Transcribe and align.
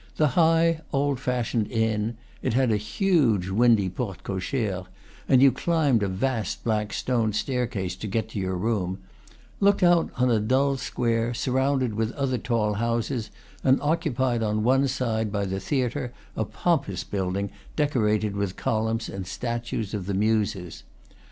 The 0.15 0.29
high, 0.29 0.81
old 0.91 1.19
fashioned, 1.19 1.67
inn 1.69 2.17
(it 2.41 2.55
had 2.55 2.71
a 2.71 2.75
huge, 2.75 3.49
windy 3.49 3.87
porte 3.87 4.23
cochere, 4.23 4.87
and 5.29 5.43
you 5.43 5.51
climbed 5.51 6.01
a 6.01 6.07
vast 6.07 6.63
black 6.63 6.91
stone 6.91 7.33
staircase 7.33 7.95
to 7.97 8.07
get 8.07 8.29
to 8.29 8.39
your 8.39 8.57
room) 8.57 8.97
looked 9.59 9.83
out 9.83 10.09
on 10.15 10.31
a 10.31 10.39
dull 10.39 10.77
square, 10.77 11.35
sur 11.35 11.51
rounded 11.51 11.93
with 11.93 12.13
other 12.13 12.39
tall 12.39 12.73
houses, 12.73 13.29
and 13.63 13.79
occupied 13.79 14.41
on 14.41 14.63
one 14.63 14.87
side 14.87 15.31
by 15.31 15.45
the 15.45 15.59
theatre, 15.59 16.11
a 16.35 16.45
pompous 16.45 17.03
building, 17.03 17.51
decorated 17.75 18.35
with 18.35 18.55
columns 18.55 19.07
and 19.07 19.27
statues 19.27 19.93
of 19.93 20.07
the 20.07 20.15
muses. 20.15 20.81